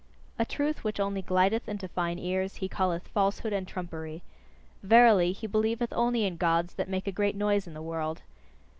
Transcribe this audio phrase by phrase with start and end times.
[0.39, 4.23] A truth which only glideth into fine ears, he calleth falsehood and trumpery.
[4.81, 8.23] Verily, he believeth only in Gods that make a great noise in the world!